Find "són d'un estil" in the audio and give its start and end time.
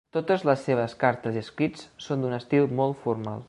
2.07-2.69